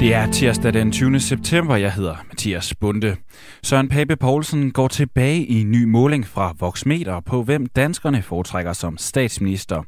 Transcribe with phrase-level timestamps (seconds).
[0.00, 1.20] Det er tirsdag den 20.
[1.20, 1.76] september.
[1.76, 3.16] Jeg hedder Mathias Bunde.
[3.62, 8.72] Søren Pape Poulsen går tilbage i en ny måling fra Voxmeter på, hvem danskerne foretrækker
[8.72, 9.82] som statsminister.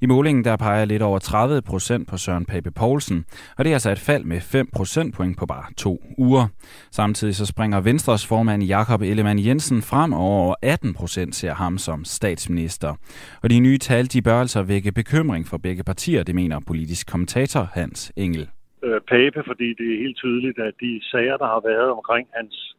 [0.00, 3.24] I målingen der peger lidt over 30 procent på Søren Pape Poulsen,
[3.58, 6.46] og det er altså et fald med 5 procentpoint på bare to uger.
[6.92, 11.78] Samtidig så springer Venstres formand Jakob Ellemann Jensen frem, og over 18 procent ser ham
[11.78, 12.94] som statsminister.
[13.42, 17.06] Og de nye tal de bør altså vække bekymring for begge partier, det mener politisk
[17.06, 18.48] kommentator Hans Engel
[18.86, 22.76] øh, Pape, fordi det er helt tydeligt, at de sager, der har været omkring hans,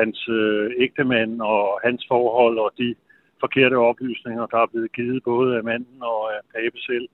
[0.00, 2.94] hans øh, ægtemand og hans forhold og de
[3.40, 7.08] forkerte oplysninger, der er blevet givet både af manden og af Pape selv,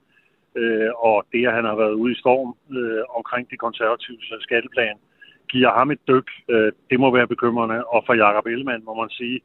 [0.56, 4.40] øh, og det, at han har været ude i storm øh, omkring de konservative øh,
[4.40, 4.96] skatteplan,
[5.48, 6.28] giver ham et dyk.
[6.48, 7.84] Øh, det må være bekymrende.
[7.84, 9.40] Og for Jakob Ellemann må man sige,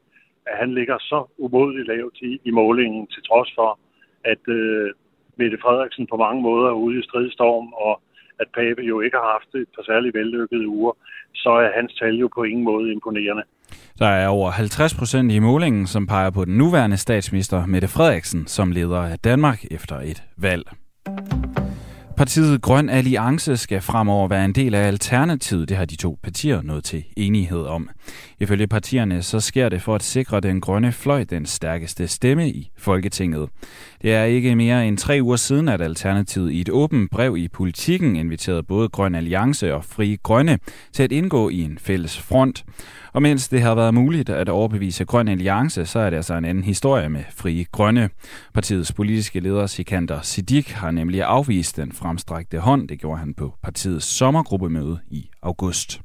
[0.46, 3.78] at han ligger så umodigt lavt i, i målingen, til trods for,
[4.24, 4.90] at øh,
[5.36, 8.02] Mette Frederiksen på mange måder er ude i stridstorm, og
[8.40, 10.92] at Pape jo ikke har haft et par særlig vellykkede uger,
[11.34, 13.42] så er hans tal jo på ingen måde imponerende.
[13.98, 18.46] Der er over 50 procent i målingen, som peger på den nuværende statsminister Mette Frederiksen
[18.46, 20.64] som leder af Danmark efter et valg.
[22.18, 25.68] Partiet Grøn Alliance skal fremover være en del af Alternativet.
[25.68, 27.90] Det har de to partier nået til enighed om.
[28.40, 32.70] Ifølge partierne så sker det for at sikre den grønne fløj den stærkeste stemme i
[32.78, 33.48] Folketinget.
[34.02, 37.48] Det er ikke mere end tre uger siden, at Alternativet i et åbent brev i
[37.48, 40.58] politikken inviterede både Grøn Alliance og Fri Grønne
[40.92, 42.64] til at indgå i en fælles front.
[43.18, 46.44] Og mens det har været muligt at overbevise Grøn Alliance, så er det altså en
[46.44, 48.10] anden historie med Fri Grønne.
[48.54, 52.88] Partiets politiske leder Sikander Siddiq har nemlig afvist den fremstrakte hånd.
[52.88, 56.00] Det gjorde han på partiets sommergruppemøde i august.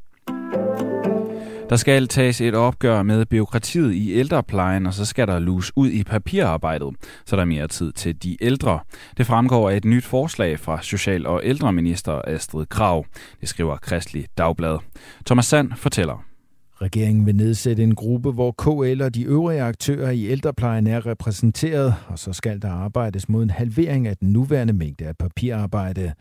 [1.70, 5.90] Der skal tages et opgør med byråkratiet i ældreplejen, og så skal der lus ud
[5.90, 6.96] i papirarbejdet,
[7.26, 8.80] så der er mere tid til de ældre.
[9.18, 13.06] Det fremgår af et nyt forslag fra Social- og ældreminister Astrid Krav.
[13.42, 14.78] Det skriver Kristelig Dagblad.
[15.26, 16.33] Thomas Sand fortæller.
[16.82, 21.96] Regeringen vil nedsætte en gruppe, hvor KL og de øvrige aktører i ældreplejen er repræsenteret,
[22.08, 26.14] og så skal der arbejdes mod en halvering af den nuværende mængde af papirarbejde.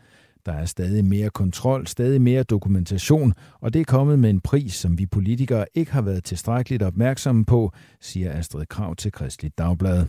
[0.45, 4.73] Der er stadig mere kontrol, stadig mere dokumentation, og det er kommet med en pris,
[4.73, 7.71] som vi politikere ikke har været tilstrækkeligt opmærksomme på,
[8.01, 10.05] siger Astrid Krav til Kristelig Dagblad.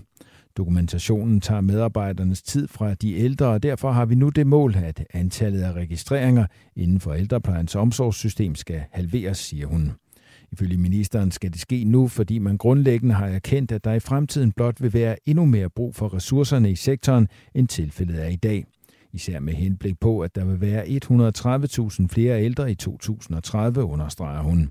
[0.56, 5.04] Dokumentationen tager medarbejdernes tid fra de ældre, og derfor har vi nu det mål, at
[5.12, 6.46] antallet af registreringer
[6.76, 9.92] inden for ældreplejens omsorgssystem skal halveres, siger hun.
[10.54, 14.52] Ifølge ministeren skal det ske nu, fordi man grundlæggende har erkendt, at der i fremtiden
[14.52, 18.64] blot vil være endnu mere brug for ressourcerne i sektoren, end tilfældet er i dag.
[19.12, 24.70] Især med henblik på, at der vil være 130.000 flere ældre i 2030, understreger hun.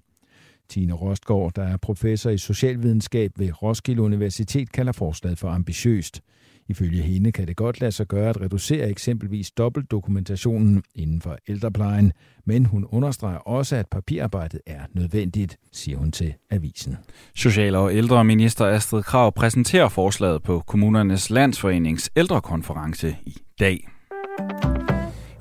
[0.70, 6.22] Tine Rostgaard, der er professor i socialvidenskab ved Roskilde Universitet, kalder forslaget for ambitiøst.
[6.68, 12.14] Ifølge hende kan det godt lade sig gøre at reducere eksempelvis dobbeltdokumentationen inden for ældreplejen,
[12.46, 16.98] men hun understreger også, at papirarbejdet er nødvendigt, siger hun til avisen.
[17.36, 23.88] Social- og ældreminister Astrid Krav præsenterer forslaget på Kommunernes Landsforenings ældrekonference i dag.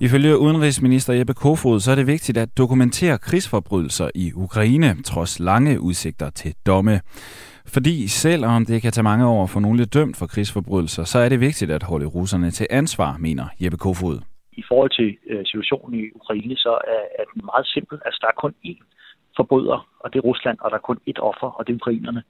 [0.01, 5.81] Ifølge udenrigsminister Jeppe Kofod, så er det vigtigt at dokumentere krigsforbrydelser i Ukraine, trods lange
[5.81, 7.01] udsigter til domme.
[7.67, 11.41] Fordi selvom det kan tage mange år for nogle dømt for krigsforbrydelser, så er det
[11.41, 14.19] vigtigt at holde russerne til ansvar, mener Jeppe Kofod.
[14.53, 16.73] I forhold til øh, situationen i Ukraine, så
[17.19, 17.99] er, det den meget simpel.
[18.05, 18.83] Altså, der er kun én
[19.37, 22.23] forbryder, og det er Rusland, og der er kun ét offer, og det er ukrainerne.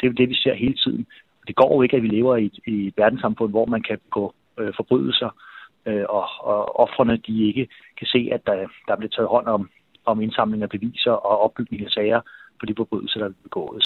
[0.00, 1.06] Det er det, vi ser hele tiden.
[1.46, 4.34] Det går jo ikke, at vi lever i, i et verdenssamfund, hvor man kan gå
[4.58, 5.30] øh, forbrydelser,
[5.86, 7.68] øh, og, og offrene de ikke
[7.98, 9.70] kan se, at der, der bliver taget hånd om,
[10.06, 12.20] om indsamling af beviser og opbygning af sager
[12.60, 13.84] på de forbrydelser, der er begået.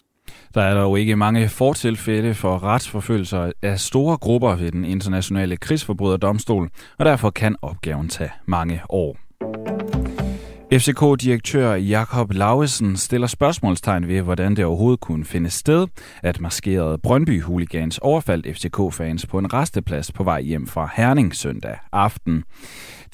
[0.55, 6.71] Der er dog ikke mange fortilfælde for retsforfølgelser af store grupper ved den internationale krigsforbryderdomstol,
[6.99, 9.17] og derfor kan opgaven tage mange år.
[10.73, 15.87] FCK-direktør Jakob Lauesen stiller spørgsmålstegn ved, hvordan det overhovedet kunne finde sted,
[16.23, 22.45] at maskerede Brøndby-hooligans overfaldt FCK-fans på en resteplads på vej hjem fra Herning søndag aften.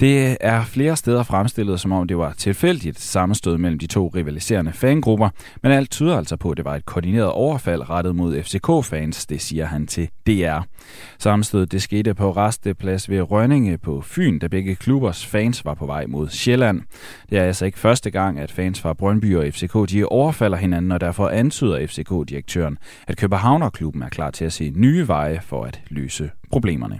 [0.01, 4.73] Det er flere steder fremstillet, som om det var tilfældigt sammenstød mellem de to rivaliserende
[4.73, 5.29] fangrupper,
[5.63, 9.41] men alt tyder altså på, at det var et koordineret overfald rettet mod FCK-fans, det
[9.41, 10.59] siger han til DR.
[11.19, 15.85] Sammenstødet det skete på resteplads ved Rønninge på Fyn, da begge klubbers fans var på
[15.85, 16.81] vej mod Sjælland.
[17.29, 20.91] Det er altså ikke første gang, at fans fra Brøndby og FCK de overfalder hinanden,
[20.91, 22.77] og derfor antyder FCK-direktøren,
[23.07, 26.99] at Københavnerklubben er klar til at se nye veje for at løse problemerne.